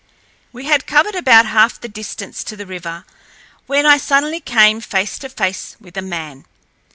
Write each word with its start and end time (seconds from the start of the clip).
We 0.51 0.65
had 0.65 0.87
covered 0.87 1.13
about 1.13 1.45
half 1.45 1.79
the 1.79 1.87
distance 1.87 2.43
to 2.45 2.55
the 2.57 2.65
river, 2.65 3.05
when 3.67 3.85
I 3.85 3.97
suddenly 3.97 4.39
came 4.39 4.81
face 4.81 5.19
to 5.19 5.29
face 5.29 5.75
with 5.79 5.95
a 5.95 6.01
man. 6.01 6.45